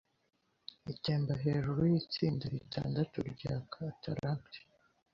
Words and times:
Itemba 0.93 1.33
hejuru 1.43 1.81
yitsinda 1.93 2.45
ritandatu 2.53 3.17
rya 3.31 3.55
cataracte 3.71 4.59